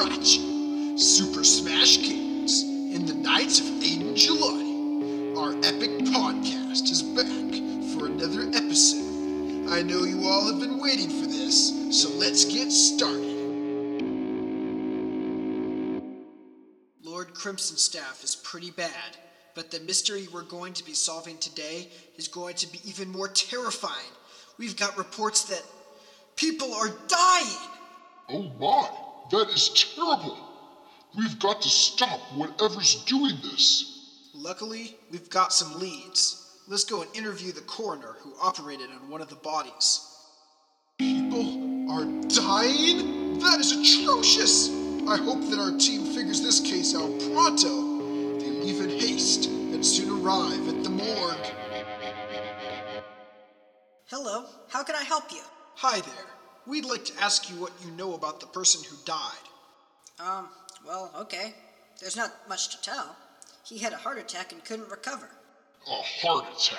Super 0.00 1.44
Smash 1.44 1.98
Kings, 1.98 2.62
and 2.62 3.06
the 3.06 3.12
Knights 3.12 3.60
of 3.60 3.66
Aiden. 3.66 5.36
Our 5.36 5.50
epic 5.58 5.90
podcast 6.06 6.90
is 6.90 7.02
back 7.02 7.26
for 7.92 8.06
another 8.06 8.48
episode. 8.56 9.68
I 9.68 9.82
know 9.82 10.04
you 10.04 10.26
all 10.26 10.50
have 10.50 10.58
been 10.58 10.80
waiting 10.80 11.10
for 11.10 11.26
this, 11.26 12.00
so 12.00 12.08
let's 12.16 12.46
get 12.46 12.70
started. 12.70 13.26
Lord 17.02 17.34
Crimson 17.34 17.76
Staff 17.76 18.24
is 18.24 18.36
pretty 18.36 18.70
bad, 18.70 19.18
but 19.54 19.70
the 19.70 19.80
mystery 19.80 20.28
we're 20.32 20.44
going 20.44 20.72
to 20.72 20.84
be 20.84 20.94
solving 20.94 21.36
today 21.36 21.90
is 22.16 22.26
going 22.26 22.54
to 22.54 22.66
be 22.72 22.80
even 22.88 23.10
more 23.10 23.28
terrifying. 23.28 24.14
We've 24.56 24.76
got 24.78 24.96
reports 24.96 25.44
that 25.44 25.62
people 26.36 26.72
are 26.72 26.88
dying. 27.06 27.68
Oh 28.30 28.50
my, 28.58 28.88
that 29.30 29.48
is 29.50 29.94
terrible. 29.94 30.36
We've 31.16 31.38
got 31.38 31.62
to 31.62 31.68
stop 31.68 32.20
whatever's 32.34 33.04
doing 33.04 33.36
this. 33.42 34.30
Luckily, 34.34 34.96
we've 35.10 35.30
got 35.30 35.52
some 35.52 35.78
leads. 35.78 36.58
Let's 36.68 36.84
go 36.84 37.02
and 37.02 37.16
interview 37.16 37.52
the 37.52 37.62
coroner 37.62 38.14
who 38.20 38.32
operated 38.40 38.90
on 38.90 39.10
one 39.10 39.20
of 39.20 39.28
the 39.28 39.36
bodies. 39.36 40.06
People 40.98 41.90
are 41.90 42.04
dying? 42.28 43.38
That 43.40 43.58
is 43.58 43.72
atrocious! 43.72 44.70
I 45.08 45.16
hope 45.16 45.40
that 45.50 45.58
our 45.58 45.76
team 45.78 46.14
figures 46.14 46.42
this 46.42 46.60
case 46.60 46.94
out 46.94 47.10
pronto. 47.32 48.38
They 48.38 48.50
leave 48.50 48.80
in 48.80 48.90
haste 48.90 49.46
and 49.46 49.84
soon 49.84 50.22
arrive 50.22 50.68
at 50.68 50.84
the 50.84 50.90
morgue. 50.90 51.46
Hello, 54.06 54.46
how 54.68 54.84
can 54.84 54.94
I 54.94 55.02
help 55.02 55.32
you? 55.32 55.42
Hi 55.76 56.00
there. 56.00 56.39
We'd 56.70 56.84
like 56.84 57.04
to 57.06 57.20
ask 57.20 57.50
you 57.50 57.56
what 57.56 57.72
you 57.84 57.90
know 57.90 58.14
about 58.14 58.38
the 58.38 58.46
person 58.46 58.80
who 58.88 58.96
died. 59.04 59.44
Um, 60.20 60.48
well, 60.86 61.10
okay. 61.18 61.52
There's 61.98 62.16
not 62.16 62.32
much 62.48 62.68
to 62.68 62.80
tell. 62.80 63.16
He 63.64 63.78
had 63.78 63.92
a 63.92 63.96
heart 63.96 64.18
attack 64.18 64.52
and 64.52 64.64
couldn't 64.64 64.88
recover. 64.88 65.28
A 65.88 65.90
heart 65.90 66.44
attack? 66.56 66.78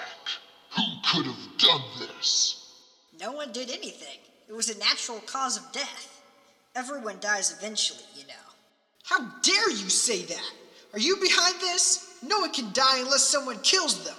Who 0.78 0.84
could 1.12 1.26
have 1.26 1.58
done 1.58 1.82
this? 2.00 2.74
No 3.20 3.34
one 3.34 3.52
did 3.52 3.70
anything. 3.70 4.18
It 4.48 4.54
was 4.54 4.70
a 4.70 4.80
natural 4.80 5.20
cause 5.26 5.58
of 5.58 5.70
death. 5.74 6.24
Everyone 6.74 7.18
dies 7.20 7.54
eventually, 7.60 8.06
you 8.16 8.26
know. 8.28 8.34
How 9.04 9.20
dare 9.42 9.72
you 9.72 9.90
say 9.90 10.24
that? 10.24 10.52
Are 10.94 11.00
you 11.00 11.18
behind 11.18 11.56
this? 11.60 12.18
No 12.24 12.40
one 12.40 12.54
can 12.54 12.72
die 12.72 13.00
unless 13.00 13.26
someone 13.26 13.60
kills 13.60 14.06
them. 14.06 14.16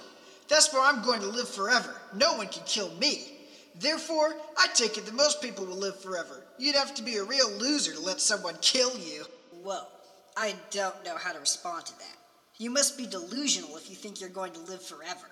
That's 0.49 0.71
where 0.71 0.83
I'm 0.83 1.03
going 1.03 1.21
to 1.21 1.27
live 1.27 1.49
forever. 1.49 1.95
No 2.13 2.37
one 2.37 2.47
can 2.49 2.61
kill 2.67 2.93
me. 2.99 3.33
Therefore, 3.75 4.35
I 4.57 4.67
take 4.73 4.97
it 4.97 5.05
that 5.05 5.15
most 5.15 5.41
people 5.41 5.65
will 5.65 5.75
live 5.75 5.99
forever. 5.99 6.43
You'd 6.57 6.75
have 6.75 6.93
to 6.95 7.03
be 7.03 7.17
a 7.17 7.23
real 7.23 7.51
loser 7.53 7.93
to 7.93 7.99
let 7.99 8.21
someone 8.21 8.55
kill 8.61 8.97
you. 8.97 9.25
Whoa, 9.63 9.85
I 10.37 10.55
don't 10.71 11.03
know 11.05 11.17
how 11.17 11.31
to 11.33 11.39
respond 11.39 11.85
to 11.87 11.97
that. 11.97 12.17
You 12.57 12.69
must 12.69 12.97
be 12.97 13.07
delusional 13.07 13.75
if 13.77 13.89
you 13.89 13.95
think 13.95 14.21
you're 14.21 14.29
going 14.29 14.53
to 14.53 14.59
live 14.59 14.83
forever. 14.83 15.27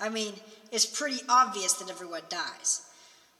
I 0.00 0.08
mean, 0.08 0.34
it's 0.70 0.86
pretty 0.86 1.20
obvious 1.28 1.74
that 1.74 1.90
everyone 1.90 2.22
dies. 2.28 2.82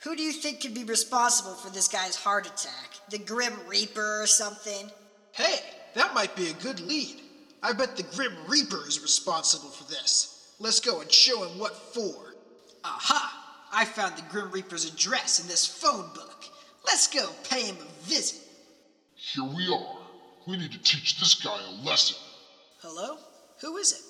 Who 0.00 0.16
do 0.16 0.22
you 0.22 0.32
think 0.32 0.60
could 0.60 0.74
be 0.74 0.84
responsible 0.84 1.54
for 1.54 1.70
this 1.70 1.86
guy's 1.86 2.16
heart 2.16 2.46
attack? 2.46 2.90
The 3.10 3.18
Grim 3.18 3.54
Reaper 3.68 4.22
or 4.22 4.26
something? 4.26 4.90
Hey, 5.32 5.60
that 5.94 6.14
might 6.14 6.34
be 6.34 6.48
a 6.48 6.54
good 6.54 6.80
lead. 6.80 7.20
I 7.62 7.72
bet 7.72 7.96
the 7.96 8.02
Grim 8.02 8.34
Reaper 8.48 8.86
is 8.88 9.00
responsible 9.00 9.70
for 9.70 9.88
this. 9.90 10.54
Let's 10.58 10.80
go 10.80 11.00
and 11.00 11.10
show 11.10 11.44
him 11.44 11.58
what 11.58 11.76
for. 11.76 12.34
Aha! 12.84 13.41
I 13.72 13.84
found 13.86 14.16
the 14.16 14.22
Grim 14.30 14.50
Reaper's 14.50 14.84
address 14.84 15.40
in 15.40 15.48
this 15.48 15.66
phone 15.66 16.10
book. 16.14 16.44
Let's 16.84 17.06
go 17.06 17.30
pay 17.48 17.62
him 17.62 17.76
a 17.76 18.04
visit. 18.06 18.40
Here 19.14 19.44
we 19.44 19.72
are. 19.72 19.98
We 20.46 20.56
need 20.58 20.72
to 20.72 20.82
teach 20.82 21.18
this 21.18 21.34
guy 21.34 21.58
a 21.58 21.86
lesson. 21.86 22.16
Hello? 22.80 23.16
Who 23.60 23.76
is 23.78 23.92
it? 23.92 24.00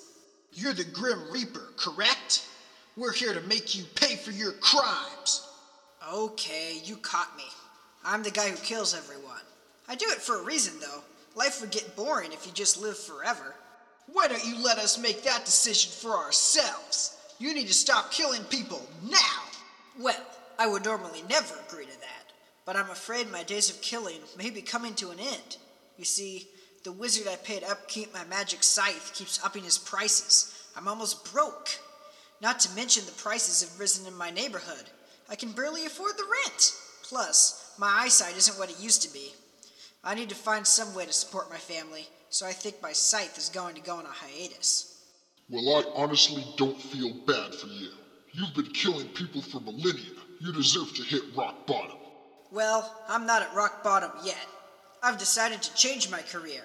You're 0.59 0.73
the 0.73 0.83
Grim 0.83 1.31
Reaper, 1.31 1.69
correct? 1.77 2.47
We're 2.97 3.13
here 3.13 3.33
to 3.33 3.41
make 3.41 3.75
you 3.75 3.85
pay 3.95 4.15
for 4.15 4.31
your 4.31 4.51
crimes. 4.53 5.47
Okay, 6.11 6.79
you 6.83 6.97
caught 6.97 7.35
me. 7.37 7.45
I'm 8.03 8.23
the 8.23 8.31
guy 8.31 8.49
who 8.49 8.57
kills 8.57 8.93
everyone. 8.93 9.41
I 9.87 9.95
do 9.95 10.05
it 10.09 10.21
for 10.21 10.39
a 10.39 10.43
reason, 10.43 10.79
though. 10.81 11.03
Life 11.35 11.61
would 11.61 11.71
get 11.71 11.95
boring 11.95 12.33
if 12.33 12.45
you 12.45 12.51
just 12.51 12.81
lived 12.81 12.97
forever. 12.97 13.55
Why 14.11 14.27
don't 14.27 14.45
you 14.45 14.61
let 14.61 14.77
us 14.77 14.97
make 14.97 15.23
that 15.23 15.45
decision 15.45 15.91
for 15.91 16.17
ourselves? 16.17 17.17
You 17.39 17.53
need 17.53 17.67
to 17.67 17.73
stop 17.73 18.11
killing 18.11 18.43
people 18.45 18.81
now. 19.09 19.42
Well, 19.99 20.15
I 20.57 20.67
would 20.67 20.85
normally 20.85 21.23
never 21.29 21.53
agree 21.67 21.85
to 21.85 21.99
that, 21.99 22.33
but 22.65 22.75
I'm 22.75 22.89
afraid 22.89 23.31
my 23.31 23.43
days 23.43 23.69
of 23.69 23.81
killing 23.81 24.19
may 24.37 24.49
be 24.49 24.61
coming 24.61 24.95
to 24.95 25.11
an 25.11 25.19
end. 25.19 25.57
You 25.97 26.05
see, 26.05 26.47
the 26.83 26.91
wizard 26.91 27.27
I 27.27 27.35
paid 27.37 27.63
upkeep 27.63 28.13
my 28.13 28.23
magic 28.25 28.63
scythe 28.63 29.13
keeps 29.13 29.43
upping 29.43 29.63
his 29.63 29.77
prices. 29.77 30.53
I'm 30.75 30.87
almost 30.87 31.31
broke. 31.31 31.69
Not 32.41 32.59
to 32.61 32.75
mention 32.75 33.05
the 33.05 33.11
prices 33.11 33.61
have 33.61 33.79
risen 33.79 34.07
in 34.07 34.17
my 34.17 34.31
neighborhood. 34.31 34.89
I 35.29 35.35
can 35.35 35.51
barely 35.51 35.85
afford 35.85 36.17
the 36.17 36.27
rent. 36.43 36.73
Plus, 37.03 37.73
my 37.77 37.87
eyesight 37.87 38.35
isn't 38.35 38.57
what 38.57 38.71
it 38.71 38.79
used 38.79 39.03
to 39.03 39.13
be. 39.13 39.33
I 40.03 40.15
need 40.15 40.29
to 40.29 40.35
find 40.35 40.65
some 40.65 40.93
way 40.93 41.05
to 41.05 41.13
support 41.13 41.49
my 41.49 41.57
family, 41.57 42.07
so 42.29 42.45
I 42.45 42.51
think 42.51 42.81
my 42.81 42.91
scythe 42.91 43.37
is 43.37 43.49
going 43.49 43.75
to 43.75 43.81
go 43.81 43.95
on 43.95 44.05
a 44.05 44.09
hiatus. 44.09 45.05
Well, 45.49 45.77
I 45.77 46.01
honestly 46.01 46.43
don't 46.57 46.81
feel 46.81 47.13
bad 47.25 47.53
for 47.55 47.67
you. 47.67 47.91
You've 48.35 48.55
been 48.55 48.71
killing 48.71 49.07
people 49.09 49.43
for 49.43 49.59
millennia. 49.59 50.09
You 50.39 50.51
deserve 50.53 50.91
to 50.95 51.03
hit 51.03 51.21
rock 51.37 51.67
bottom. 51.67 51.97
Well, 52.51 52.91
I'm 53.07 53.27
not 53.27 53.43
at 53.43 53.53
rock 53.53 53.83
bottom 53.83 54.09
yet. 54.23 54.47
I've 55.03 55.19
decided 55.19 55.61
to 55.61 55.75
change 55.75 56.09
my 56.09 56.21
career. 56.23 56.63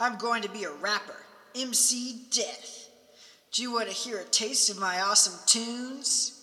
I'm 0.00 0.16
going 0.16 0.40
to 0.40 0.48
be 0.48 0.64
a 0.64 0.72
rapper, 0.72 1.26
MC 1.54 2.22
Death. 2.30 2.88
Do 3.52 3.60
you 3.60 3.74
want 3.74 3.88
to 3.88 3.94
hear 3.94 4.20
a 4.20 4.24
taste 4.24 4.70
of 4.70 4.78
my 4.78 5.02
awesome 5.02 5.38
tunes? 5.44 6.40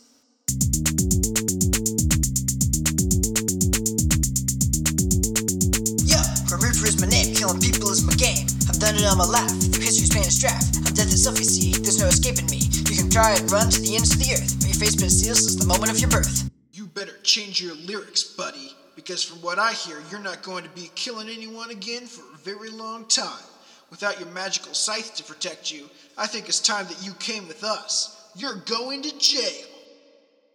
Yo, 6.06 6.20
Grim 6.46 6.62
Reaper 6.62 6.86
is 6.86 7.02
my 7.02 7.08
name, 7.08 7.34
killing 7.34 7.60
people 7.60 7.90
is 7.90 8.06
my 8.06 8.14
game. 8.14 8.46
I've 8.70 8.78
done 8.78 8.94
it 8.94 9.06
all 9.06 9.16
my 9.16 9.26
life, 9.26 9.50
through 9.50 9.82
history's 9.82 10.14
painted 10.14 10.32
strife. 10.32 10.62
I'm 10.86 10.94
death 10.94 11.10
itself, 11.10 11.40
you 11.40 11.46
see, 11.46 11.74
there's 11.74 12.00
no 12.00 12.06
escaping 12.06 12.46
me. 12.54 12.70
You 12.90 12.98
can 12.98 13.10
try 13.10 13.32
and 13.32 13.50
run 13.52 13.70
to 13.70 13.80
the 13.82 13.96
ends 13.96 14.14
of 14.14 14.20
the 14.20 14.34
earth, 14.34 14.58
but 14.58 14.58
your 14.58 14.59
face 14.80 14.96
been 14.96 15.10
sealed 15.10 15.36
since 15.36 15.56
the 15.56 15.68
moment 15.68 15.92
of 15.92 16.00
your 16.00 16.10
birth. 16.10 16.50
You 16.72 16.86
better 16.88 17.18
change 17.22 17.62
your 17.62 17.76
lyrics, 17.76 18.24
buddy, 18.24 18.72
because 18.96 19.22
from 19.22 19.42
what 19.42 19.60
I 19.60 19.74
hear, 19.74 19.98
you're 20.10 20.22
not 20.22 20.42
going 20.42 20.64
to 20.64 20.70
be 20.70 20.90
killing 20.96 21.28
anyone 21.28 21.70
again 21.70 22.06
for 22.06 22.22
a 22.34 22.38
very 22.38 22.70
long 22.70 23.06
time. 23.08 23.44
Without 23.90 24.22
your 24.22 24.30
magical 24.30 24.74
scythe 24.74 25.16
to 25.16 25.24
protect 25.26 25.70
you, 25.70 25.90
I 26.18 26.28
think 26.28 26.48
it's 26.48 26.62
time 26.62 26.86
that 26.88 27.06
you 27.06 27.12
came 27.16 27.46
with 27.46 27.66
us. 27.66 28.32
You're 28.38 28.62
going 28.68 29.02
to 29.02 29.20
jail. 29.20 29.68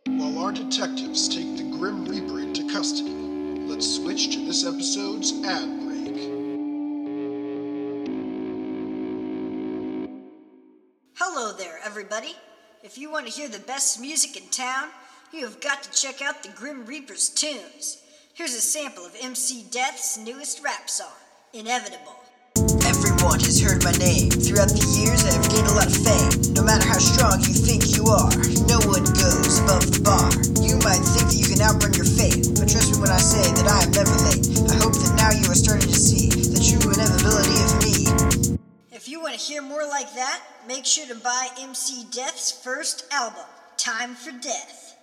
While 0.07 0.39
our 0.39 0.53
detectives 0.53 1.29
take 1.29 1.59
the 1.59 1.77
Grim 1.77 2.07
Reaper 2.07 2.41
into 2.41 2.67
custody, 2.73 3.11
let's 3.11 3.97
switch 3.97 4.33
to 4.33 4.47
this 4.47 4.65
episode's 4.65 5.33
ad 5.45 5.81
break. 5.85 6.17
Hello 11.19 11.53
there, 11.59 11.79
everybody. 11.85 12.35
If 12.85 12.99
you 12.99 13.11
want 13.11 13.25
to 13.27 13.33
hear 13.33 13.49
the 13.49 13.65
best 13.65 13.99
music 13.99 14.37
in 14.37 14.47
town, 14.51 14.91
you 15.33 15.47
have 15.47 15.59
got 15.63 15.83
to 15.85 15.91
check 15.91 16.21
out 16.21 16.43
the 16.43 16.51
Grim 16.51 16.85
Reaper's 16.85 17.31
tunes. 17.31 18.05
Here's 18.35 18.53
a 18.53 18.61
sample 18.61 19.07
of 19.07 19.17
MC 19.23 19.65
Death's 19.71 20.19
newest 20.19 20.63
rap 20.63 20.91
song, 20.91 21.17
Inevitable. 21.55 22.21
Everyone 22.85 23.41
has 23.41 23.57
heard 23.57 23.83
my 23.83 23.97
name. 23.97 24.29
Throughout 24.29 24.69
the 24.69 24.85
years, 25.01 25.25
I 25.25 25.33
have 25.33 25.49
gained 25.49 25.65
a 25.65 25.73
lot 25.73 25.89
of 25.89 25.97
fame. 25.97 26.53
No 26.53 26.61
matter 26.61 26.85
how 26.85 27.01
strong 27.01 27.41
you 27.49 27.57
think 27.57 27.97
you 27.97 28.05
are, 28.05 28.29
no 28.69 28.77
one 28.85 29.09
goes 29.17 29.65
above 29.65 29.89
the 29.89 30.05
bar. 30.05 30.29
You 30.61 30.77
might 30.85 31.01
think 31.01 31.33
that 31.33 31.41
you 31.41 31.49
can 31.49 31.65
outrun 31.65 31.97
your 31.97 32.05
fate, 32.05 32.53
but 32.53 32.69
trust 32.69 32.93
me 32.93 33.01
when 33.01 33.09
I 33.09 33.17
say 33.17 33.49
that 33.49 33.65
I 33.65 33.89
am 33.89 33.97
never 33.97 34.13
late. 34.29 34.45
I 34.69 34.77
hope 34.77 34.93
that 34.93 35.17
now 35.17 35.33
you 35.33 35.49
are 35.49 35.57
starting 35.57 35.89
to 35.89 35.97
see 35.97 36.24
to 39.35 39.41
hear 39.41 39.63
more 39.63 39.85
like 39.85 40.15
that, 40.15 40.41
make 40.69 40.87
sure 40.87 41.07
to 41.07 41.15
buy 41.17 41.49
MC 41.59 42.05
Death's 42.13 42.53
first 42.53 43.05
album, 43.11 43.45
Time 43.77 44.15
for 44.15 44.31
Death. 44.31 44.97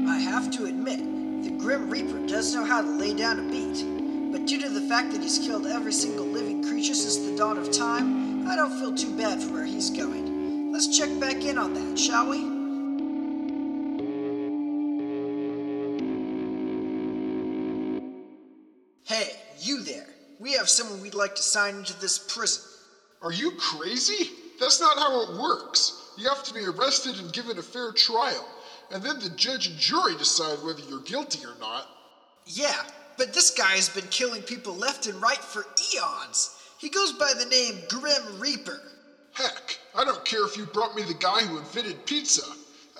I 0.00 0.18
have 0.20 0.50
to 0.52 0.64
admit, 0.64 1.00
the 1.44 1.50
Grim 1.58 1.90
Reaper 1.90 2.26
does 2.26 2.54
know 2.54 2.64
how 2.64 2.80
to 2.80 2.88
lay 2.88 3.12
down 3.14 3.38
a 3.38 3.50
beat. 3.50 4.32
But 4.32 4.46
due 4.46 4.58
to 4.62 4.70
the 4.70 4.88
fact 4.88 5.12
that 5.12 5.20
he's 5.20 5.38
killed 5.38 5.66
every 5.66 5.92
single 5.92 6.24
living 6.24 6.64
creature 6.64 6.94
since 6.94 7.18
the 7.18 7.36
dawn 7.36 7.58
of 7.58 7.70
time, 7.70 8.48
I 8.48 8.56
don't 8.56 8.78
feel 8.80 8.94
too 8.94 9.14
bad 9.18 9.42
for 9.42 9.52
where 9.52 9.66
he's 9.66 9.90
going. 9.90 10.72
Let's 10.72 10.96
check 10.96 11.10
back 11.20 11.44
in 11.44 11.58
on 11.58 11.74
that, 11.74 11.98
shall 11.98 12.30
we? 12.30 12.38
Hey, 19.04 19.36
you 19.58 19.82
there. 19.84 20.06
We 20.40 20.54
have 20.54 20.70
someone 20.70 21.02
we'd 21.02 21.12
like 21.12 21.34
to 21.34 21.42
sign 21.42 21.76
into 21.76 22.00
this 22.00 22.18
prison. 22.18 22.71
Are 23.22 23.32
you 23.32 23.52
crazy? 23.52 24.30
That's 24.58 24.80
not 24.80 24.98
how 24.98 25.22
it 25.22 25.40
works. 25.40 26.10
You 26.18 26.28
have 26.28 26.42
to 26.44 26.54
be 26.54 26.64
arrested 26.64 27.18
and 27.18 27.32
given 27.32 27.58
a 27.58 27.62
fair 27.62 27.92
trial, 27.92 28.46
and 28.92 29.02
then 29.02 29.18
the 29.20 29.30
judge 29.30 29.68
and 29.68 29.78
jury 29.78 30.16
decide 30.16 30.62
whether 30.64 30.82
you're 30.82 31.00
guilty 31.02 31.44
or 31.46 31.58
not. 31.58 31.88
Yeah, 32.46 32.82
but 33.16 33.32
this 33.32 33.50
guy 33.50 33.76
has 33.76 33.88
been 33.88 34.08
killing 34.08 34.42
people 34.42 34.74
left 34.74 35.06
and 35.06 35.20
right 35.22 35.38
for 35.38 35.64
eons. 35.94 36.58
He 36.78 36.88
goes 36.88 37.12
by 37.12 37.32
the 37.38 37.46
name 37.46 37.80
Grim 37.88 38.40
Reaper. 38.40 38.80
Heck, 39.32 39.78
I 39.94 40.04
don't 40.04 40.24
care 40.24 40.44
if 40.44 40.56
you 40.56 40.66
brought 40.66 40.94
me 40.94 41.02
the 41.02 41.14
guy 41.14 41.40
who 41.40 41.58
invented 41.58 42.04
pizza. 42.04 42.42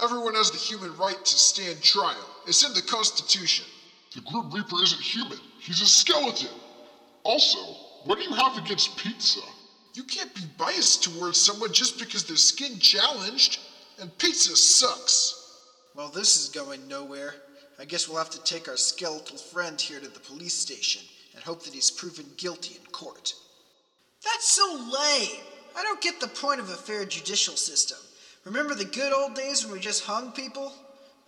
Everyone 0.02 0.34
has 0.34 0.50
the 0.50 0.56
human 0.56 0.96
right 0.96 1.22
to 1.22 1.34
stand 1.34 1.82
trial. 1.82 2.30
It's 2.46 2.64
in 2.64 2.72
the 2.72 2.82
Constitution. 2.82 3.66
The 4.14 4.22
Grim 4.22 4.50
Reaper 4.50 4.82
isn't 4.82 5.00
human. 5.02 5.38
He's 5.58 5.82
a 5.82 5.86
skeleton. 5.86 6.48
Also, 7.24 7.58
what 8.04 8.18
do 8.18 8.24
you 8.24 8.34
have 8.34 8.56
against 8.56 8.96
pizza? 8.96 9.40
You 9.94 10.04
can't 10.04 10.34
be 10.34 10.42
biased 10.56 11.04
towards 11.04 11.40
someone 11.40 11.72
just 11.72 11.98
because 11.98 12.24
their 12.24 12.36
skin 12.36 12.78
challenged. 12.78 13.60
And 14.00 14.16
pizza 14.18 14.56
sucks. 14.56 15.38
Well, 15.94 16.08
this 16.08 16.36
is 16.36 16.48
going 16.48 16.88
nowhere. 16.88 17.34
I 17.78 17.84
guess 17.84 18.08
we'll 18.08 18.18
have 18.18 18.30
to 18.30 18.42
take 18.42 18.68
our 18.68 18.76
skeletal 18.76 19.36
friend 19.36 19.80
here 19.80 20.00
to 20.00 20.08
the 20.08 20.20
police 20.20 20.54
station 20.54 21.02
and 21.34 21.44
hope 21.44 21.64
that 21.64 21.74
he's 21.74 21.90
proven 21.90 22.26
guilty 22.36 22.76
in 22.78 22.90
court. 22.90 23.34
That's 24.24 24.48
so 24.48 24.74
lame. 24.74 25.40
I 25.76 25.82
don't 25.82 26.00
get 26.00 26.20
the 26.20 26.28
point 26.28 26.60
of 26.60 26.70
a 26.70 26.74
fair 26.74 27.04
judicial 27.04 27.56
system. 27.56 27.98
Remember 28.44 28.74
the 28.74 28.84
good 28.84 29.12
old 29.12 29.34
days 29.34 29.64
when 29.64 29.74
we 29.74 29.80
just 29.80 30.04
hung 30.04 30.32
people? 30.32 30.72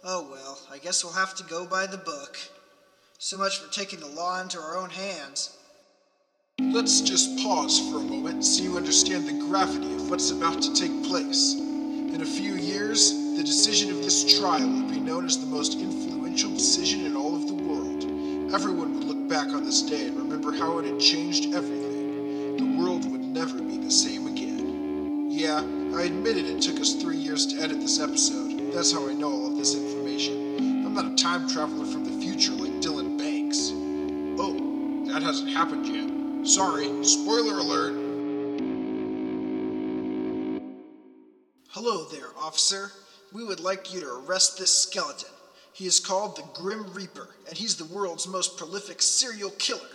Oh 0.02 0.28
well, 0.30 0.58
I 0.70 0.78
guess 0.78 1.02
we'll 1.02 1.14
have 1.14 1.34
to 1.36 1.44
go 1.44 1.66
by 1.66 1.86
the 1.86 1.96
book. 1.96 2.38
So 3.18 3.38
much 3.38 3.58
for 3.58 3.72
taking 3.72 4.00
the 4.00 4.06
law 4.06 4.40
into 4.40 4.58
our 4.58 4.76
own 4.76 4.90
hands. 4.90 5.56
Let's 6.60 7.00
just 7.00 7.42
pause 7.42 7.80
for 7.90 7.96
a 7.96 8.00
moment 8.00 8.44
so 8.44 8.62
you 8.62 8.76
understand 8.76 9.26
the 9.26 9.44
gravity 9.48 9.92
of 9.94 10.08
what's 10.08 10.30
about 10.30 10.62
to 10.62 10.72
take 10.72 11.02
place. 11.02 11.54
In 11.54 12.20
a 12.22 12.24
few 12.24 12.54
years, 12.54 13.10
the 13.36 13.42
decision 13.42 13.90
of 13.90 13.96
this 13.96 14.38
trial 14.38 14.68
will 14.68 14.88
be 14.88 15.00
known 15.00 15.26
as 15.26 15.36
the 15.36 15.46
most 15.46 15.80
influential 15.80 16.50
decision 16.50 17.06
in 17.06 17.16
all 17.16 17.34
of 17.34 17.48
the 17.48 17.54
world. 17.54 18.04
Everyone 18.54 18.94
would 18.94 19.02
look 19.02 19.28
back 19.28 19.48
on 19.48 19.64
this 19.64 19.82
day 19.82 20.06
and 20.06 20.16
remember 20.16 20.52
how 20.52 20.78
it 20.78 20.84
had 20.84 21.00
changed 21.00 21.52
everything. 21.54 22.56
The 22.56 22.80
world 22.80 23.10
would 23.10 23.24
never 23.24 23.60
be 23.60 23.78
the 23.78 23.90
same 23.90 24.28
again. 24.28 25.30
Yeah, 25.32 25.58
I 25.58 26.02
admitted 26.02 26.46
it 26.46 26.62
took 26.62 26.78
us 26.78 26.92
three 26.94 27.16
years 27.16 27.46
to 27.46 27.62
edit 27.62 27.80
this 27.80 27.98
episode. 27.98 28.72
That's 28.72 28.92
how 28.92 29.08
I 29.08 29.14
know 29.14 29.32
all 29.32 29.46
of 29.48 29.56
this 29.56 29.74
information. 29.74 30.84
I'm 30.86 30.94
not 30.94 31.06
a 31.06 31.16
time 31.16 31.48
traveler 31.48 31.84
from 31.84 32.04
the 32.04 32.24
future 32.24 32.52
like 32.52 32.80
Dylan 32.80 33.18
Banks. 33.18 33.72
Oh, 34.40 34.54
that 35.12 35.22
hasn't 35.22 35.50
happened 35.50 35.86
yet. 35.86 36.03
Sorry, 36.44 37.02
spoiler 37.02 37.58
alert. 37.58 37.94
Hello 41.70 42.04
there, 42.12 42.28
officer. 42.38 42.92
We 43.32 43.44
would 43.46 43.60
like 43.60 43.94
you 43.94 44.00
to 44.00 44.12
arrest 44.16 44.58
this 44.58 44.82
skeleton. 44.82 45.30
He 45.72 45.86
is 45.86 46.00
called 46.00 46.36
the 46.36 46.44
Grim 46.52 46.92
Reaper, 46.92 47.30
and 47.48 47.56
he's 47.56 47.76
the 47.76 47.86
world's 47.86 48.28
most 48.28 48.58
prolific 48.58 49.00
serial 49.00 49.52
killer. 49.52 49.88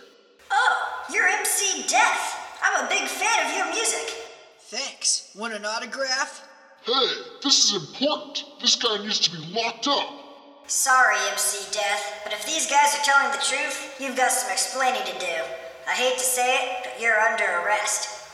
Oh, 0.50 1.04
you're 1.14 1.28
MC 1.28 1.84
Death. 1.86 2.36
I'm 2.64 2.84
a 2.84 2.88
big 2.88 3.06
fan 3.06 3.46
of 3.46 3.56
your 3.56 3.72
music. 3.72 4.12
Thanks. 4.58 5.30
Want 5.36 5.54
an 5.54 5.64
autograph? 5.64 6.48
Hey, 6.84 7.06
this 7.44 7.64
is 7.64 7.80
important. 7.80 8.44
This 8.60 8.74
guy 8.74 8.98
needs 8.98 9.20
to 9.20 9.30
be 9.30 9.54
locked 9.54 9.86
up. 9.86 10.64
Sorry, 10.66 11.16
MC 11.30 11.70
Death, 11.70 12.22
but 12.24 12.32
if 12.32 12.44
these 12.44 12.68
guys 12.68 12.96
are 12.96 13.04
telling 13.04 13.30
the 13.30 13.44
truth, 13.44 14.00
you've 14.00 14.16
got 14.16 14.32
some 14.32 14.50
explaining 14.50 15.02
to 15.04 15.18
do. 15.20 15.59
I 15.90 15.94
hate 15.94 16.18
to 16.18 16.24
say 16.24 16.54
it, 16.54 16.84
but 16.84 17.00
you're 17.02 17.18
under 17.18 17.42
arrest. 17.42 18.28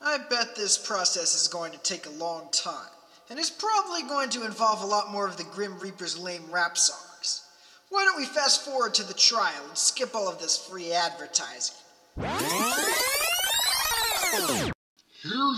I 0.00 0.18
bet 0.30 0.54
this 0.54 0.78
process 0.78 1.34
is 1.34 1.48
going 1.48 1.72
to 1.72 1.78
take 1.78 2.06
a 2.06 2.10
long 2.10 2.48
time, 2.52 2.86
and 3.28 3.36
it's 3.36 3.50
probably 3.50 4.04
going 4.04 4.30
to 4.30 4.44
involve 4.44 4.82
a 4.82 4.86
lot 4.86 5.10
more 5.10 5.26
of 5.26 5.36
the 5.36 5.42
Grim 5.42 5.76
Reaper's 5.80 6.16
lame 6.16 6.44
rap 6.52 6.78
songs. 6.78 7.42
Why 7.88 8.04
don't 8.04 8.16
we 8.16 8.26
fast 8.26 8.64
forward 8.64 8.94
to 8.94 9.02
the 9.02 9.14
trial 9.14 9.64
and 9.68 9.76
skip 9.76 10.14
all 10.14 10.28
of 10.28 10.38
this 10.38 10.56
free 10.56 10.92
advertising? 10.92 11.74
Hear 12.16 12.28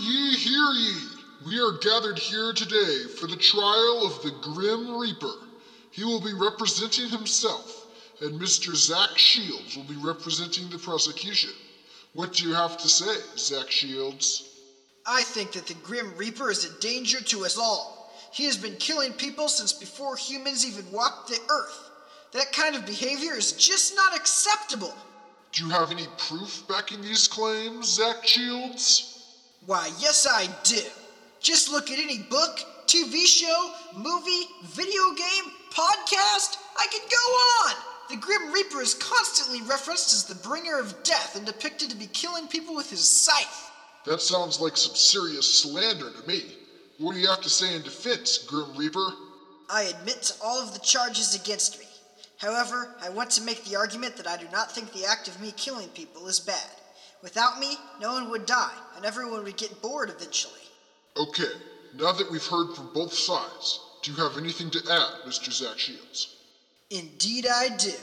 ye, 0.00 0.34
hear 0.34 0.72
ye. 0.72 0.94
We 1.44 1.60
are 1.60 1.76
gathered 1.82 2.18
here 2.18 2.54
today 2.54 3.08
for 3.20 3.26
the 3.26 3.36
trial 3.36 4.06
of 4.06 4.22
the 4.22 4.30
Grim 4.40 4.98
Reaper. 4.98 5.34
He 5.90 6.02
will 6.02 6.22
be 6.22 6.32
representing 6.32 7.10
himself, 7.10 7.81
and 8.22 8.40
Mr. 8.40 8.74
Zach 8.74 9.18
Shields 9.18 9.76
will 9.76 9.84
be 9.84 9.96
representing 9.96 10.68
the 10.70 10.78
prosecution. 10.78 11.50
What 12.14 12.34
do 12.34 12.46
you 12.46 12.54
have 12.54 12.78
to 12.78 12.88
say, 12.88 13.20
Zach 13.36 13.68
Shields? 13.68 14.48
I 15.04 15.22
think 15.22 15.50
that 15.52 15.66
the 15.66 15.74
Grim 15.74 16.16
Reaper 16.16 16.48
is 16.50 16.64
a 16.64 16.80
danger 16.80 17.20
to 17.20 17.44
us 17.44 17.58
all. 17.58 18.12
He 18.32 18.44
has 18.44 18.56
been 18.56 18.76
killing 18.76 19.12
people 19.12 19.48
since 19.48 19.72
before 19.72 20.16
humans 20.16 20.64
even 20.64 20.90
walked 20.92 21.28
the 21.28 21.38
earth. 21.50 21.90
That 22.32 22.52
kind 22.52 22.76
of 22.76 22.86
behavior 22.86 23.34
is 23.34 23.52
just 23.52 23.96
not 23.96 24.16
acceptable. 24.16 24.94
Do 25.50 25.64
you 25.64 25.70
have 25.70 25.90
any 25.90 26.06
proof 26.16 26.62
backing 26.68 27.02
these 27.02 27.26
claims, 27.26 27.94
Zach 27.94 28.26
Shields? 28.26 29.36
Why, 29.66 29.90
yes, 29.98 30.28
I 30.30 30.46
do. 30.62 30.80
Just 31.40 31.70
look 31.72 31.90
at 31.90 31.98
any 31.98 32.18
book, 32.18 32.60
TV 32.86 33.26
show, 33.26 33.72
movie, 33.96 34.46
video 34.62 35.12
game, 35.14 35.52
podcast. 35.70 36.58
I 36.78 36.86
could 36.90 37.10
go 37.10 37.16
on. 37.66 37.91
The 38.08 38.16
Grim 38.16 38.52
Reaper 38.52 38.82
is 38.82 38.94
constantly 38.94 39.62
referenced 39.62 40.12
as 40.12 40.24
the 40.24 40.34
bringer 40.34 40.78
of 40.78 41.02
death 41.02 41.36
and 41.36 41.46
depicted 41.46 41.90
to 41.90 41.96
be 41.96 42.06
killing 42.06 42.46
people 42.46 42.74
with 42.74 42.90
his 42.90 43.06
scythe. 43.06 43.70
That 44.04 44.20
sounds 44.20 44.60
like 44.60 44.76
some 44.76 44.94
serious 44.94 45.62
slander 45.62 46.10
to 46.10 46.28
me. 46.28 46.42
What 46.98 47.14
do 47.14 47.20
you 47.20 47.28
have 47.28 47.40
to 47.42 47.48
say 47.48 47.74
in 47.74 47.82
defense, 47.82 48.38
Grim 48.38 48.76
Reaper? 48.76 49.06
I 49.70 49.84
admit 49.84 50.22
to 50.24 50.34
all 50.42 50.60
of 50.60 50.74
the 50.74 50.80
charges 50.80 51.34
against 51.34 51.78
me. 51.78 51.86
However, 52.38 52.94
I 53.00 53.08
want 53.08 53.30
to 53.30 53.42
make 53.42 53.64
the 53.64 53.76
argument 53.76 54.16
that 54.16 54.26
I 54.26 54.36
do 54.36 54.46
not 54.50 54.72
think 54.72 54.92
the 54.92 55.06
act 55.06 55.28
of 55.28 55.40
me 55.40 55.52
killing 55.56 55.88
people 55.90 56.26
is 56.26 56.40
bad. 56.40 56.70
Without 57.22 57.60
me, 57.60 57.76
no 58.00 58.12
one 58.12 58.28
would 58.30 58.46
die, 58.46 58.74
and 58.96 59.04
everyone 59.04 59.44
would 59.44 59.56
get 59.56 59.80
bored 59.80 60.10
eventually. 60.10 60.60
Okay, 61.16 61.52
now 61.94 62.10
that 62.10 62.30
we've 62.30 62.44
heard 62.44 62.74
from 62.74 62.92
both 62.92 63.14
sides, 63.14 63.80
do 64.02 64.10
you 64.10 64.16
have 64.18 64.36
anything 64.36 64.70
to 64.70 64.78
add, 64.90 65.28
Mr. 65.28 65.52
Zach 65.52 65.78
Shields? 65.78 66.36
Indeed, 66.92 67.46
I 67.46 67.70
do. 67.70 67.94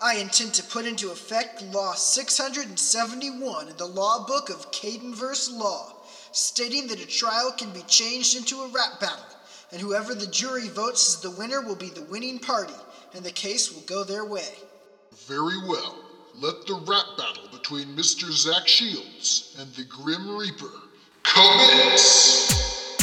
I 0.00 0.14
intend 0.14 0.54
to 0.54 0.62
put 0.62 0.86
into 0.86 1.10
effect 1.10 1.60
Law 1.74 1.92
671 1.92 3.68
in 3.68 3.76
the 3.76 3.84
Law 3.84 4.24
Book 4.26 4.48
of 4.48 4.72
Cadenverse 4.72 5.54
Law, 5.54 5.92
stating 6.32 6.86
that 6.86 7.02
a 7.02 7.06
trial 7.06 7.52
can 7.52 7.70
be 7.72 7.82
changed 7.82 8.38
into 8.38 8.62
a 8.62 8.68
rap 8.68 8.98
battle, 8.98 9.26
and 9.72 9.80
whoever 9.82 10.14
the 10.14 10.26
jury 10.26 10.68
votes 10.68 11.16
as 11.16 11.20
the 11.20 11.38
winner 11.38 11.60
will 11.60 11.76
be 11.76 11.90
the 11.90 12.04
winning 12.04 12.38
party, 12.38 12.72
and 13.14 13.22
the 13.22 13.30
case 13.30 13.74
will 13.74 13.82
go 13.82 14.04
their 14.04 14.24
way. 14.24 14.48
Very 15.26 15.58
well. 15.68 16.02
Let 16.34 16.66
the 16.66 16.82
rap 16.88 17.04
battle 17.18 17.48
between 17.52 17.88
Mr. 17.88 18.32
Zach 18.32 18.66
Shields 18.66 19.54
and 19.60 19.70
the 19.74 19.84
Grim 19.84 20.34
Reaper 20.38 20.72
commence! 21.24 22.96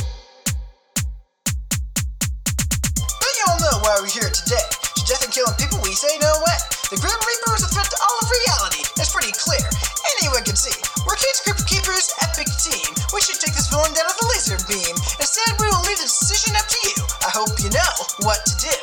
But 2.95 3.33
you 3.37 3.45
all 3.49 3.59
know 3.59 3.77
why 3.83 3.97
we're 4.01 4.07
here 4.07 4.31
today. 4.31 4.86
Death 5.07 5.23
and 5.23 5.31
killing 5.31 5.55
people, 5.55 5.79
we 5.87 5.95
say 5.95 6.11
no 6.19 6.35
way. 6.43 6.59
The 6.91 6.99
Grim 6.99 7.15
Reaper 7.15 7.55
is 7.55 7.63
a 7.63 7.71
threat 7.71 7.87
to 7.87 7.99
all 8.03 8.17
of 8.19 8.27
reality. 8.27 8.83
It's 8.99 9.07
pretty 9.07 9.31
clear. 9.31 9.63
Anyone 10.19 10.43
can 10.43 10.59
see. 10.59 10.75
We're 11.07 11.15
Kate's 11.15 11.39
Crypt 11.47 11.63
Keepers, 11.63 12.11
epic 12.27 12.51
team. 12.59 12.91
We 13.15 13.23
should 13.23 13.39
take 13.39 13.55
this 13.55 13.71
villain 13.71 13.95
down 13.95 14.03
with 14.11 14.19
a 14.19 14.27
laser 14.35 14.59
beam. 14.67 14.99
Instead, 15.15 15.55
we 15.63 15.71
will 15.71 15.79
leave 15.87 16.03
the 16.03 16.11
decision 16.11 16.59
up 16.59 16.67
to 16.67 16.79
you. 16.91 17.07
I 17.23 17.31
hope 17.31 17.55
you 17.63 17.71
know 17.71 17.93
what 18.27 18.43
to 18.51 18.53
do. 18.59 18.75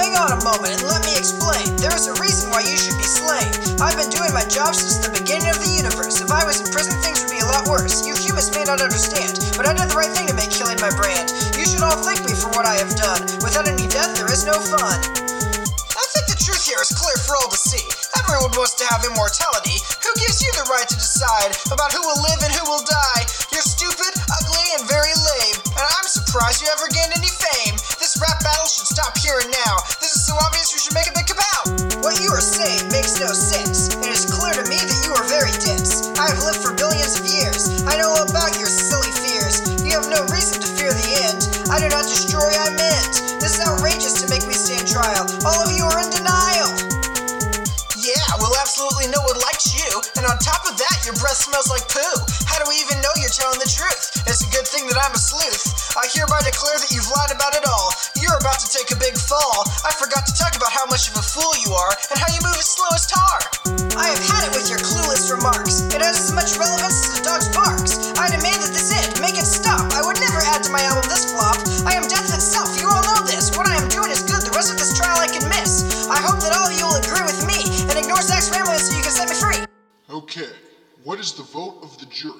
Hang 0.00 0.16
on 0.16 0.32
a 0.32 0.40
moment 0.48 0.80
and 0.80 0.88
let 0.88 1.04
me 1.04 1.12
explain. 1.12 1.68
There 1.76 1.92
is 1.92 2.08
a 2.08 2.16
reason 2.24 2.48
why 2.48 2.64
you 2.64 2.72
should 2.72 2.96
be 2.96 3.04
slain. 3.04 3.76
I've 3.76 4.00
been 4.00 4.08
doing 4.08 4.32
my 4.32 4.48
job 4.48 4.72
since 4.72 5.04
the 5.04 5.12
beginning 5.12 5.52
of 5.52 5.60
the 5.60 5.68
universe. 5.68 6.24
If 6.24 6.32
I 6.32 6.40
was 6.48 6.64
in 6.64 6.72
prison, 6.72 6.96
things 7.04 7.20
would 7.20 7.36
be 7.36 7.44
a 7.44 7.48
lot 7.52 7.68
worse. 7.68 8.00
You 8.00 8.16
humans 8.16 8.48
may 8.56 8.64
not 8.64 8.80
understand, 8.80 9.44
but 9.60 9.68
I 9.68 9.76
did 9.76 9.92
the 9.92 9.96
right 10.00 10.08
thing 10.08 10.24
to 10.32 10.36
make 10.40 10.56
killing 10.56 10.80
my 10.80 10.88
brand. 10.96 11.36
You 11.52 11.68
should 11.68 11.84
all 11.84 12.00
thank 12.00 12.24
me 12.24 12.32
for 12.32 12.48
what 12.56 12.64
I 12.64 12.80
have 12.80 12.96
done. 12.96 13.28
Without 13.44 13.68
any 13.68 13.84
death, 13.92 14.16
there 14.16 14.32
is 14.32 14.48
no 14.48 14.56
fun. 14.56 15.25
I 16.76 16.84
think 16.84 16.92
here 16.92 16.92
is 16.92 17.00
clear 17.00 17.18
for 17.24 17.32
all 17.40 17.48
to 17.48 17.56
see. 17.56 17.80
Everyone 18.20 18.52
wants 18.52 18.76
to 18.76 18.84
have 18.92 19.00
immortality. 19.00 19.80
Who 20.04 20.12
gives 20.20 20.44
you 20.44 20.52
the 20.52 20.68
right 20.68 20.84
to 20.84 20.98
decide 21.00 21.56
about 21.72 21.88
who 21.88 22.04
will 22.04 22.20
live 22.20 22.36
and 22.44 22.52
who 22.52 22.68
will 22.68 22.84
die? 22.84 23.24
You're 23.48 23.64
stupid, 23.64 24.12
ugly, 24.28 24.66
and 24.76 24.84
very 24.84 25.08
lame. 25.16 25.56
And 25.72 25.80
I'm 25.80 26.04
surprised 26.04 26.60
you 26.60 26.68
ever 26.68 26.84
gained 26.92 27.16
any 27.16 27.32
fame. 27.32 27.80
This 27.96 28.20
rap 28.20 28.44
battle 28.44 28.68
should 28.68 28.92
stop 28.92 29.16
here 29.16 29.40
and 29.40 29.48
now. 29.48 29.88
This 30.04 30.20
is 30.20 30.28
so 30.28 30.36
obvious 30.36 30.76
we 30.76 30.84
should 30.84 30.92
make 30.92 31.08
a 31.08 31.16
big 31.16 31.24
kapow. 31.24 31.80
What 32.04 32.20
you 32.20 32.28
are 32.36 32.44
saying 32.44 32.92
makes 32.92 33.16
no 33.24 33.32
sense. 33.32 33.96
It 33.96 34.12
is 34.12 34.28
clear 34.28 34.52
to 34.52 34.64
me 34.68 34.76
that 34.76 35.00
you 35.00 35.16
are 35.16 35.24
very 35.32 35.56
dense. 35.56 36.12
I 36.20 36.28
have 36.28 36.44
lived 36.44 36.60
for 36.60 36.76
billions 36.76 37.16
of 37.16 37.24
years. 37.24 37.72
I 37.88 37.96
know 37.96 38.12
of 50.66 50.74
that, 50.82 51.06
your 51.06 51.14
breath 51.22 51.38
smells 51.38 51.70
like 51.70 51.86
poo. 51.86 52.16
How 52.50 52.58
do 52.58 52.66
we 52.66 52.74
even 52.82 52.98
know 52.98 53.10
you're 53.22 53.30
telling 53.30 53.62
the 53.62 53.70
truth? 53.70 54.26
It's 54.26 54.42
a 54.42 54.50
good 54.50 54.66
thing 54.66 54.90
that 54.90 54.98
I'm 54.98 55.14
a 55.14 55.20
sleuth. 55.20 55.94
I 55.94 56.10
hereby 56.10 56.42
declare 56.42 56.74
that 56.74 56.90
you've 56.90 57.06
lied 57.06 57.30
about 57.30 57.54
it 57.54 57.62
all. 57.62 57.94
You're 58.18 58.34
about 58.34 58.58
to 58.66 58.68
take 58.68 58.90
a 58.90 58.98
big 58.98 59.14
fall. 59.14 59.62
I 59.86 59.94
forgot 59.94 60.26
to 60.26 60.34
talk 60.34 60.58
about 60.58 60.74
how 60.74 60.82
much 60.90 61.06
of 61.06 61.14
a 61.14 61.24
fool 61.24 61.54
you 61.62 61.70
are 61.70 61.94
and 62.10 62.18
how 62.18 62.26
you 62.34 62.42
move 62.42 62.58
as 62.58 62.66
slow 62.66 62.90
as 62.90 63.06
tar. 63.06 63.38
I 63.94 64.10
have 64.10 64.22
had 64.26 64.42
it 64.50 64.52
with 64.58 64.66
your 64.66 64.82
clueless 64.82 65.30
remarks. 65.30 65.86
It 65.94 66.02
has 66.02 66.18
as 66.18 66.34
much 66.34 66.58
relevance 66.58 66.98
as 66.98 67.12
a 67.14 67.22
dog's 67.22 67.48
barks. 67.54 68.16
I 68.18 68.26
demand 68.34 68.66
that 68.66 68.74
this 68.74 68.90
end. 68.90 69.22
Make 69.22 69.38
it 69.38 69.46
stop. 69.46 69.86
I 69.94 70.02
would 70.02 70.18
never 70.18 70.42
add 70.50 70.66
to 70.66 70.70
my 70.74 70.82
album 70.82 71.06
this 71.06 71.30
flop. 71.30 71.62
I 71.86 71.94
am 71.94 72.10
death 72.10 72.26
itself. 72.34 72.74
You 72.74 72.90
all 72.90 73.04
know 73.06 73.22
this. 73.22 73.54
What 73.54 73.70
I 73.70 73.78
am 73.78 73.86
doing 73.86 74.10
is 74.10 74.26
good. 74.26 74.42
The 74.42 74.54
rest 74.56 74.74
of 74.74 74.80
this 74.82 74.98
trial 74.98 75.20
I 75.22 75.30
can 75.30 75.46
miss. 75.46 76.10
I 76.10 76.18
hope 76.18 76.42
that 76.42 76.56
all 76.58 76.66
of 76.66 76.74
you 76.74 76.88
will 76.88 76.98
agree 76.98 77.22
with 77.22 77.44
me 77.46 77.86
and 77.86 77.94
ignore 77.94 78.20
Zach's 78.24 78.50
rambling 78.50 78.82
so 78.82 78.96
you 78.96 79.04
can 79.04 79.14
set 79.14 79.30
me 79.30 79.36
free. 79.38 79.65
Okay, 80.08 80.48
what 81.04 81.18
is 81.18 81.32
the 81.32 81.42
vote 81.42 81.78
of 81.82 81.98
the 81.98 82.06
jury? 82.06 82.34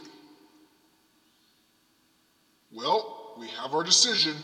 Well, 2.72 3.34
we 3.38 3.48
have 3.48 3.74
our 3.74 3.82
decision. 3.82 4.34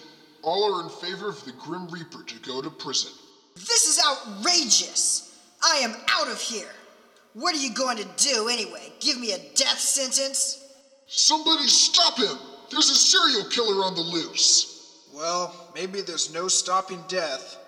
All 0.43 0.75
are 0.75 0.83
in 0.83 0.89
favor 0.89 1.29
of 1.29 1.45
the 1.45 1.53
Grim 1.53 1.89
Reaper 1.89 2.25
to 2.25 2.39
go 2.41 2.61
to 2.61 2.71
prison. 2.71 3.13
This 3.55 3.87
is 3.87 4.01
outrageous. 4.05 5.39
I 5.63 5.77
am 5.77 5.95
out 6.11 6.29
of 6.29 6.41
here. 6.41 6.71
What 7.35 7.55
are 7.55 7.59
you 7.59 7.73
going 7.73 7.97
to 7.99 8.09
do 8.17 8.49
anyway? 8.49 8.93
Give 9.01 9.19
me 9.19 9.33
a 9.33 9.39
death 9.55 9.79
sentence? 9.79 10.65
Somebody 11.07 11.67
stop 11.67 12.19
him! 12.19 12.39
There's 12.71 12.91
a 12.91 12.95
serial 12.95 13.49
killer 13.51 13.85
on 13.85 13.95
the 13.95 14.01
loose. 14.01 15.07
Well, 15.15 15.71
maybe 15.75 16.01
there's 16.01 16.33
no 16.33 16.49
stopping 16.49 17.03
death. 17.07 17.59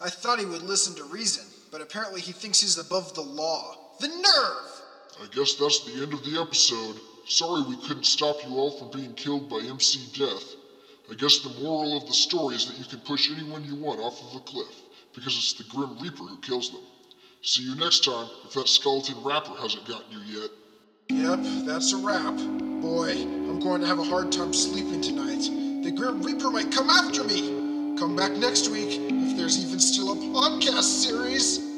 I 0.00 0.10
thought 0.10 0.40
he 0.40 0.44
would 0.44 0.62
listen 0.62 0.94
to 0.96 1.04
reason, 1.04 1.44
but 1.70 1.80
apparently 1.80 2.20
he 2.20 2.32
thinks 2.32 2.60
he's 2.60 2.78
above 2.78 3.14
the 3.14 3.20
law. 3.20 3.76
The 4.00 4.08
nerve! 4.08 4.79
I 5.22 5.26
guess 5.26 5.54
that's 5.54 5.84
the 5.84 6.02
end 6.02 6.14
of 6.14 6.24
the 6.24 6.40
episode. 6.40 6.96
Sorry 7.26 7.62
we 7.62 7.76
couldn't 7.86 8.06
stop 8.06 8.36
you 8.46 8.56
all 8.56 8.70
from 8.70 8.90
being 8.90 9.12
killed 9.14 9.50
by 9.50 9.58
MC 9.58 10.00
Death. 10.18 10.54
I 11.10 11.14
guess 11.14 11.40
the 11.40 11.60
moral 11.60 11.98
of 11.98 12.06
the 12.06 12.14
story 12.14 12.54
is 12.54 12.66
that 12.66 12.78
you 12.78 12.86
can 12.86 13.00
push 13.00 13.30
anyone 13.30 13.64
you 13.64 13.74
want 13.74 14.00
off 14.00 14.22
of 14.22 14.40
a 14.40 14.44
cliff, 14.44 14.74
because 15.14 15.36
it's 15.36 15.52
the 15.54 15.64
Grim 15.64 15.98
Reaper 15.98 16.24
who 16.24 16.38
kills 16.38 16.70
them. 16.70 16.80
See 17.42 17.64
you 17.64 17.74
next 17.74 18.04
time 18.04 18.28
if 18.46 18.54
that 18.54 18.68
skeleton 18.68 19.22
rapper 19.22 19.54
hasn't 19.60 19.86
gotten 19.86 20.10
you 20.10 20.40
yet. 20.40 20.50
Yep, 21.10 21.66
that's 21.66 21.92
a 21.92 21.98
wrap. 21.98 22.36
Boy, 22.80 23.10
I'm 23.10 23.60
going 23.60 23.82
to 23.82 23.86
have 23.86 23.98
a 23.98 24.04
hard 24.04 24.32
time 24.32 24.54
sleeping 24.54 25.02
tonight. 25.02 25.42
The 25.84 25.90
Grim 25.90 26.22
Reaper 26.22 26.50
might 26.50 26.72
come 26.72 26.88
after 26.88 27.24
me. 27.24 27.98
Come 27.98 28.16
back 28.16 28.32
next 28.32 28.70
week 28.70 28.98
if 28.98 29.36
there's 29.36 29.62
even 29.62 29.80
still 29.80 30.12
a 30.12 30.16
podcast 30.16 31.04
series. 31.04 31.69